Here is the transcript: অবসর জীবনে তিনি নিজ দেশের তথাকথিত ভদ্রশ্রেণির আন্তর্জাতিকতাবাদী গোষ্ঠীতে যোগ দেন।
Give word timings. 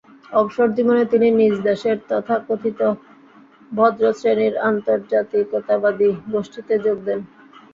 অবসর 0.33 0.67
জীবনে 0.77 1.03
তিনি 1.11 1.27
নিজ 1.39 1.55
দেশের 1.61 1.97
তথাকথিত 2.09 2.79
ভদ্রশ্রেণির 3.71 4.55
আন্তর্জাতিকতাবাদী 4.69 6.09
গোষ্ঠীতে 6.31 6.75
যোগ 6.85 6.97
দেন। 7.07 7.19